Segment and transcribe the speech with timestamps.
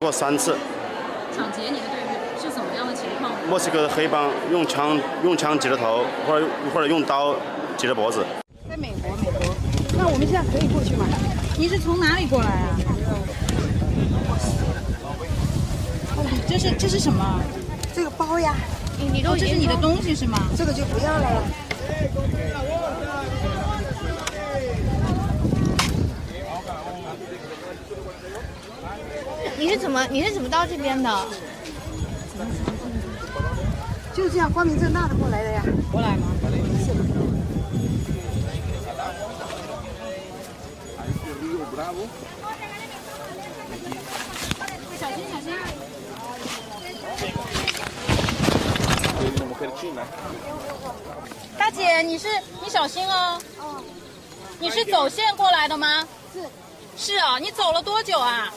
[0.00, 0.56] 过三次。
[1.36, 3.32] 抢劫你的队伍是怎么样的情况？
[3.48, 7.34] 墨西哥的黑帮用枪用枪挤着头，或者或者用刀
[7.76, 8.24] 挤着脖子。
[8.70, 9.56] 在美国，美国。
[9.98, 11.04] 那我们现在可以过去吗？
[11.58, 12.78] 你是从哪里过来啊？
[16.48, 17.42] 这是这是什么？
[17.92, 18.54] 这个包呀。
[19.00, 20.38] 你你都这是你的东西是吗？
[20.56, 21.42] 这个就不要了。
[29.58, 31.26] 你是怎么你是怎么到这边的？
[34.14, 35.62] 就这样光明正大的过来的呀。
[35.90, 36.28] 过来吗？
[36.84, 36.94] 是。
[44.98, 45.52] 小心小心。
[51.56, 52.28] 大姐，你是
[52.62, 53.40] 你小心哦。
[53.58, 53.82] 哦。
[54.60, 56.06] 你是走线过来的吗？
[56.32, 56.40] 是。
[56.98, 58.52] 是啊，你走了多久啊？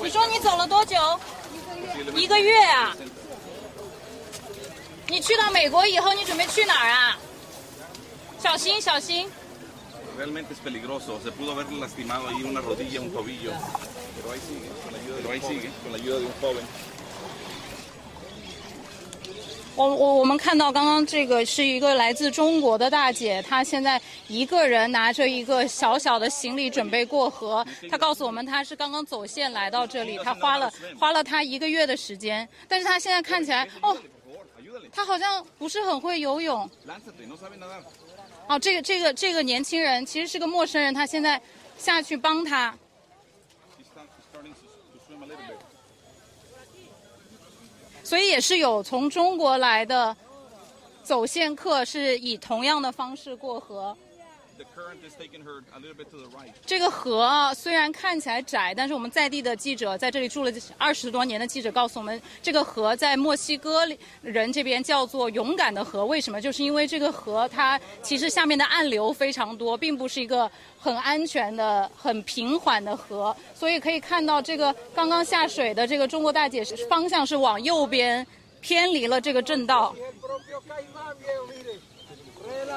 [0.00, 0.96] 你说你走了多久？
[2.14, 2.96] 一个月啊！
[5.06, 7.18] 你去到美国以后，你准备去哪儿啊？
[8.38, 9.30] 小心小心！
[19.78, 27.64] 我我我们看到刚刚这个是一个来自中国的大姐，她现在一个人拿着一个小小的行李准备过河。
[27.88, 30.68] 她告诉我们，她是刚刚走线来到这里，她花了
[30.98, 33.96] 花了她一个月的时间，但是她现在看起来，哦，
[34.90, 36.68] 她好像不是很会游泳。
[38.48, 41.40] 哦，这个这个这个年轻人其实是个陌生人，他现在
[41.76, 42.74] 下去帮他。
[48.08, 50.16] 所以也是有从中国来的
[51.02, 53.94] 走线客，是以同样的方式过河。
[56.66, 63.86] 这个河虽然看起来窄，但是我们在地的记者在这里住了二十多年的记者告诉我们，这个河在墨西哥
[64.22, 66.04] 人这边叫做“勇敢的河”。
[66.06, 66.40] 为什么？
[66.40, 73.34] 就是因为这个河它其实下面的暗流非常多，并不是一个很安全的、很平缓的河。
[73.54, 78.26] 所以可以看到，这个刚刚下水的这个中国大姐方向是往右边
[78.60, 79.94] 偏离了这个正道。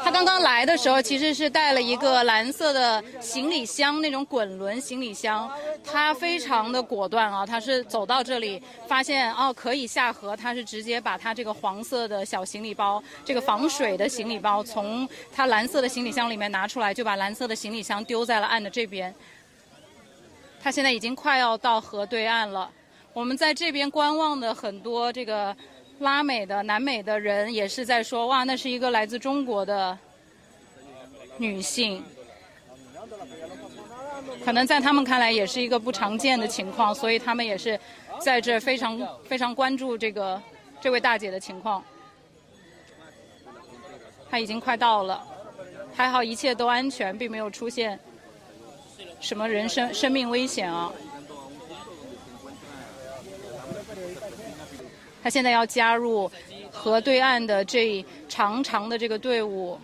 [0.03, 5.49] 他刚刚来的时候，其实是带了一个蓝色的行李箱，那种滚轮行李箱。
[5.83, 19.13] 他非常的果断啊，他是走到这里，发现哦可以下河，他是直接把他这个黄色的小行李包，这个防水的行李包，从他蓝色的行李箱里面拿出来，就把蓝色的行李箱丢在了岸的这边。
[20.61, 22.69] 他现在已经快要到河对岸了，
[23.13, 25.55] 我们在这边观望的很多这个。
[26.01, 29.97] 拉美的、南美的人也是在说：“哇，那是一个来自中国的
[31.37, 32.03] 女性，
[34.43, 37.79] 可能在他们看来也是一个不常见的情况，所以他们也是
[38.19, 40.41] 在这非常非常关注这个
[40.81, 41.83] 这位大姐的情况。
[44.29, 45.23] 她已经快到了，
[45.93, 47.99] 还好一切都安全，并没有出现
[49.19, 50.91] 什么人身生命危险啊。”
[55.23, 56.29] 他现在要加入
[56.71, 59.77] 河对岸的这长长的这个队伍，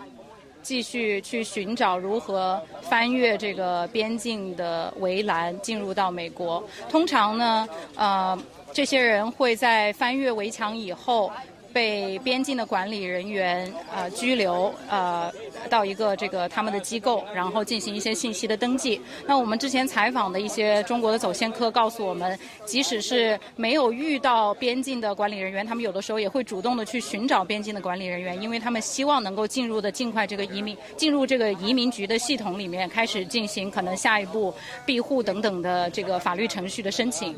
[0.61, 6.63] 继续去寻找如何翻越这个边境的围栏，进入到美国。
[6.89, 8.37] 通常呢，呃，
[8.73, 11.31] 这些人会在翻越围墙以后，
[11.77, 15.31] 被边境的管理人员呃拘留呃
[15.69, 18.99] 到一个这个他们的机构，然后进行一些信息的登记。
[19.27, 34.51] 那我们之前采访的一些中国的走线客告诉我们，即使是没有遇到边境的管理人员，他们有的时候也会主动的去寻找边境的管理人员，因为他们希望能够进入的尽快这个移民进入这个移民局的系统里面，开始进行可能下一步
[34.83, 37.35] 庇护等等的这个法律程序的申请。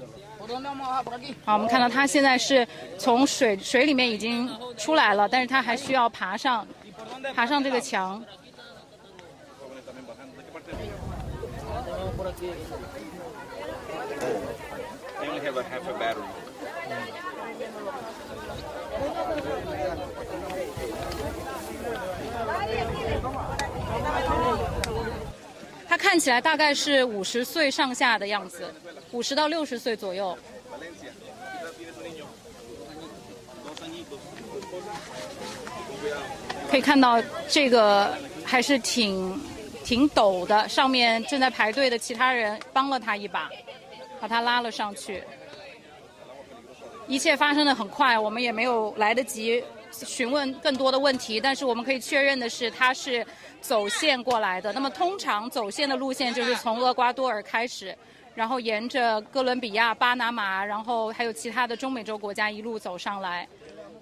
[1.46, 2.68] 好，我们看到他现在是
[2.98, 6.68] 从水水里面已经出来了，但是他还需要爬上
[7.36, 8.24] 爬上这个墙。
[19.89, 19.89] 他
[26.10, 28.74] 看起来大概是五十岁上下的样子。
[29.12, 30.36] 五十到六十岁左右，
[36.68, 38.12] 可以看到这个
[38.44, 39.40] 还是挺
[39.84, 43.48] 挺陡的，上面正在排队的其他人帮了他一把，
[44.20, 45.24] 把他拉了上去。
[47.08, 53.26] 一切发生的很快，我们也没有来得及询问更多的问题，但是我们可以确认的是，他是
[53.62, 54.72] 走线过来的。
[54.74, 57.96] 那么通常走线的路线就是从厄瓜多尔开始，
[58.36, 63.48] 然后沿着哥伦比亚、巴拿马，然后还有其他的中美洲国家一路走上来。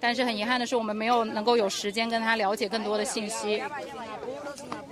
[0.00, 3.60] 但是很遗憾的是，我们没有能够有时间跟他了解更多的信息。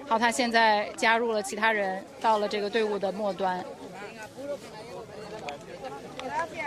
[0.08, 3.64] 好，他现在加入了其他人，到了这个队伍的末端。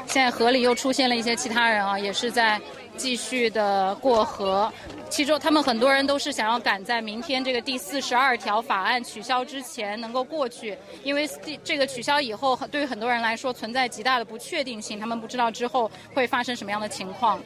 [0.08, 2.60] 现在河里又出现了一些其他人啊，也是在
[3.00, 4.72] 继续的过河。
[5.10, 11.28] 其中他们很多人都是想要赶在明天这个第四十二条法案取消之前能够过去，因为
[11.64, 17.40] 这个取消以后，对于很多人来说存在极大的不确定性，他们不知道之后会发生什么样的情况。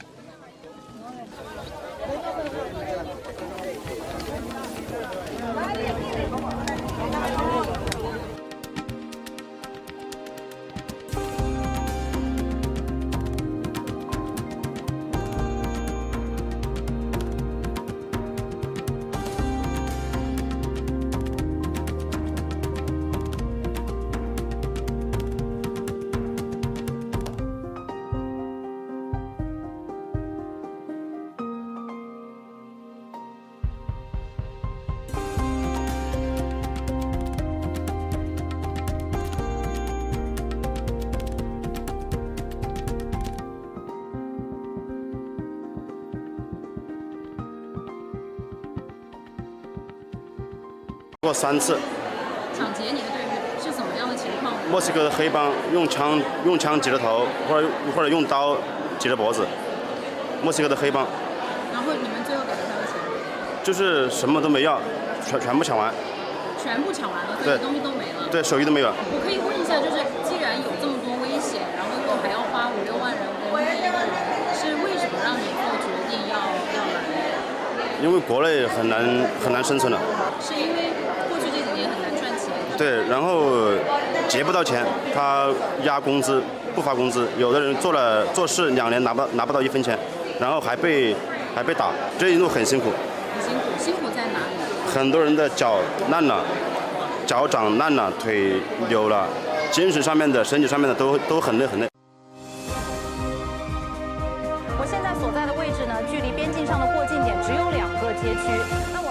[51.24, 51.80] 过三次。
[52.54, 54.52] 抢劫你的队伍是怎么样的情况？
[54.70, 58.58] 墨西哥的黑帮用枪用枪挤着头，或者或者用刀
[59.00, 59.48] 挤着脖子。
[60.44, 61.08] 墨西哥的黑帮。
[61.72, 62.94] 然后你们最后给了他们钱？
[63.64, 64.82] 就是什么都没要，
[65.26, 65.94] 全全部抢完。
[66.62, 68.28] 全部抢完了，所有东西都没了。
[68.30, 68.92] 对，手艺都没有。
[68.92, 73.64] 我可以问一下，就是既然有这么多危险，然后又还要花五六万人民币，
[74.60, 77.00] 是为什么让你做决定要要来？
[78.04, 79.00] 因为国内很难
[79.40, 79.98] 很难生存了。
[80.42, 80.73] 是因为。
[82.78, 83.70] 对，然后
[84.28, 84.84] 结不到钱，
[85.14, 85.48] 他
[85.84, 86.42] 压工资，
[86.74, 87.28] 不发工资。
[87.38, 89.98] 有的人做了做事两年拿不到拿不到一分钱，
[90.40, 91.16] 然后还被
[91.56, 92.86] 还被打，这一路很辛苦。
[93.36, 94.92] 很辛苦，辛苦在哪里？
[94.92, 95.78] 很多人的脚
[96.10, 96.44] 烂了，
[97.26, 98.54] 脚长烂了，腿
[98.90, 99.28] 扭了，
[99.72, 101.88] 精神上面的、身体上面的都都很累很累。
[104.80, 108.50] 我现在所在的位置呢，距离边境上的过境点只有两个街区。
[108.94, 109.02] 那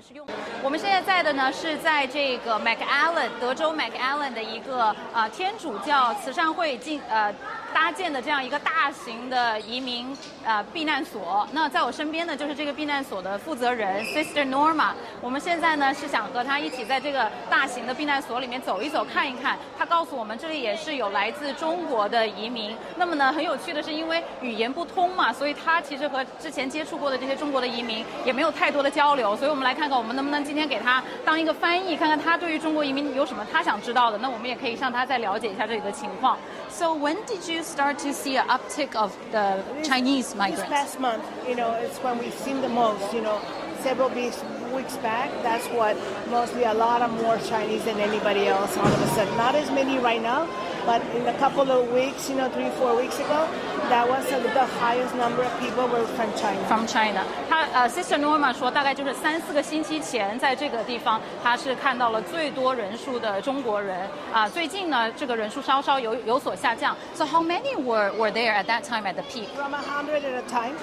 [0.00, 0.26] 是用。
[0.62, 7.34] 我们现在在的呢，是在这个 McAllen 德州 McAllen 的一个、呃、天主教慈善会进呃
[7.74, 11.46] 搭建的这样一个大型的移民呃避难所。
[11.52, 14.92] 那在我身边呢，就是这个避难所的负责人 Sister Norma。
[15.20, 19.58] 我们现在呢是想和她一起在这个大型的避难所里面走一走，看一看。
[19.78, 22.76] 她告诉我们，这里也是有来自中国的移民。
[22.96, 29.36] 那么呢，很有趣的是，因为语言不通嘛，所以她其实和之前接触过的这些中国的移民也没有太多的交流。
[29.36, 30.38] 所以我们来看看，我们能不能。
[30.48, 34.16] 今天给他当一个翻译，看看他对于中国移民有什么他想知道的。
[34.16, 36.38] 那我们也可以向他再了解一下这里的情况。
[36.70, 40.62] So when did you start to see an uptick of the Chinese migrants?
[40.62, 43.12] This past month, you know, it's when we've seen the most.
[43.12, 43.40] You know,
[43.80, 44.42] several weeks
[44.74, 45.96] weeks back, that's what
[46.28, 48.76] mostly a lot of more Chinese than anybody else.
[48.76, 50.46] All of a sudden, not as many right now.
[50.87, 53.47] But in a couple of weeks, you know, three, four weeks ago,
[53.89, 56.59] that was the highest number of people were from China.
[56.67, 57.23] From China.
[57.49, 64.01] 他呃，Sister Norma 说，大概就是三四个星期前，在这个地方，他是看到了最多人数的中国人。
[64.33, 66.93] 啊、呃，最近呢，这个人数稍稍有有所下降。
[67.13, 69.47] So how many were were there at that time at the peak?
[69.55, 70.75] From a hundred at a time.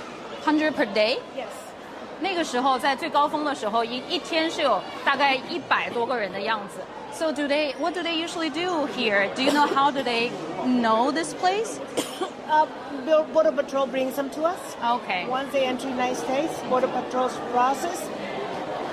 [0.43, 1.19] Hundred per day?
[1.37, 1.53] Yes.
[2.21, 6.81] 那个时候在最高峰的时候，一一天是有大概一百多个人的样子。
[7.15, 7.73] So do they?
[7.79, 9.29] What do they usually do here?
[9.35, 10.31] Do you know how do they
[10.65, 11.79] know this place?
[12.49, 12.67] uh,
[13.33, 14.59] Border Patrol brings them to us.
[14.83, 15.27] Okay.
[15.29, 18.09] Once they enter the United States, Border Patrol's process,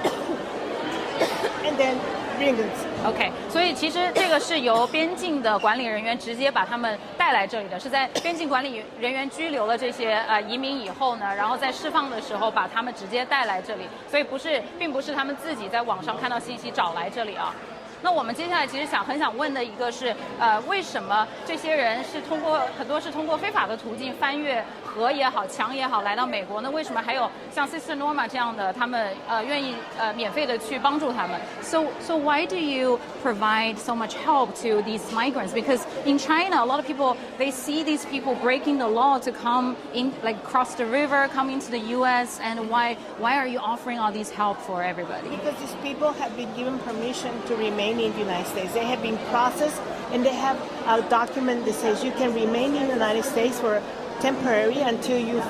[1.64, 1.96] and then
[2.38, 2.70] bring them.
[3.06, 17.54] OK，所以其实这个是由边境的管理人员直接把他们带来这里的，是在边境管理人员拘留了这些呃移民以后呢，然后在释放的时候把他们直接带来这里，所以不是，并不是他们自己在网上看到信息找来这里啊。
[18.02, 26.70] 那我们接下来其实想很想问的一个是，呃，为什么这些人是通过很多是通过非法的途径翻越河也好、墙也好来到美国呢？
[26.70, 31.40] 为什么还有像 Sister Norma 这样的他们呃愿意呃免费的去帮助他们？
[31.64, 35.52] So so why do you provide so much help to these migrants?
[35.52, 39.32] Because in China, a lot of people they see these people breaking the law to
[39.32, 42.40] come in, like cross the river, come into the U.S.
[42.42, 45.30] And why why are you offering all these help for everybody?
[45.30, 47.88] Because these people have been given permission to remain.
[48.01, 48.73] in the United States.
[48.73, 49.81] They have been processed
[50.13, 50.57] and they have
[50.87, 53.83] a document that says you can remain in the United States for
[54.21, 55.43] temporary until you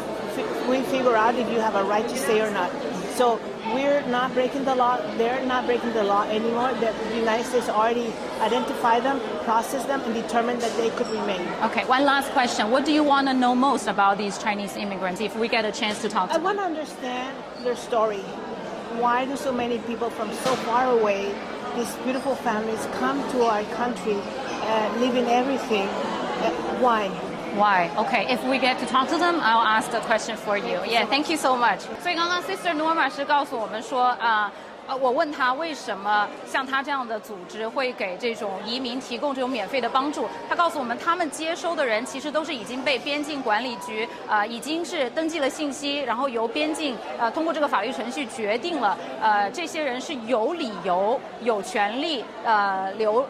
[0.69, 2.71] we figure out if you have a right to stay or not.
[3.17, 3.39] So
[3.75, 4.97] we're not breaking the law.
[5.19, 6.73] They're not breaking the law anymore.
[6.75, 11.47] The United States already identified them, processed them, and determined that they could remain.
[11.65, 12.71] Okay, one last question.
[12.71, 15.73] What do you want to know most about these Chinese immigrants if we get a
[15.73, 16.45] chance to talk to I them?
[16.45, 18.23] want to understand their story.
[18.99, 21.35] Why do so many people from so far away,
[21.76, 25.88] these beautiful families, come to our country, uh, leaving everything?
[25.88, 27.10] Uh, why?
[27.56, 27.90] Why?
[27.98, 30.80] Okay, if we get to talk to them, I'll ask the question for you.
[30.86, 31.82] Yeah, thank you so much.
[32.02, 34.52] 所以刚刚 Sister Norma 是告诉我们说啊。
[34.87, 40.29] 呃，我问他为什么像他这样的组织会给这种移民提供这种免费的帮助？
[40.49, 53.25] 他告诉我们，他们接收的人其实都是已经被边境管理局呃已经是登记了信息，然后由边境呃通过这个法律程序决定了，呃这些人是有理由、有权利呃留。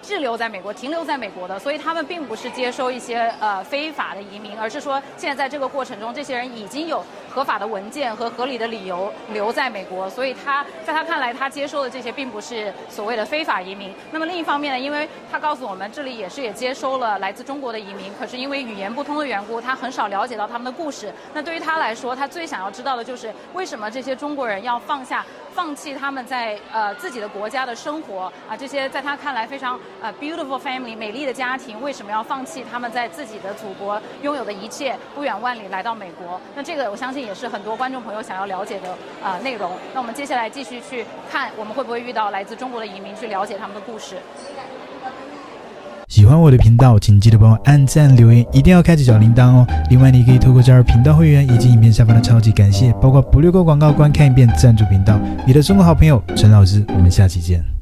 [0.00, 7.04] 滞留在美国、停留在美国的，所以他们并不是接收一些呃非法的移民，而是说现在在这个过程中，这些人已经有
[7.38, 13.94] 合法的文件和合理的理由留在美国，所以他在他看来，他接收的这些并不是所谓的非法移民。
[14.10, 21.14] 那么另一方面呢，因为他告诉我们，这里也是也接收了来自中国的移民，可是因为语言不通的缘故，他很少了解到他们的故事。
[21.32, 25.24] 那对于他来说，他最想要知道的就是为什么这些中国人要放下。
[25.54, 36.40] 放弃他们在呃自己的国家的生活啊，这些在他看来非常呃 beautiful family 美丽的家庭，为什么要放弃他们在自己的祖国拥有的一切，不远万里来到美国？
[36.54, 38.88] 那这个我相信也是很多观众朋友想要了解的
[39.22, 39.70] 啊、内容。
[39.94, 44.16] 那我们接下来继续去看，我们会不会遇到来自中国的移民，去了解他们的故事。
[46.08, 49.66] 喜欢我的频道，请记得帮我按赞、留言，一定要开启小铃铛哦。
[49.90, 55.20] 另外，你可以透过加入频道会员以及影片下方的超级感谢，包括不略过广告、观看一遍赞助频道。
[55.46, 57.77] 你的中国好朋友陈老师，我们下期见。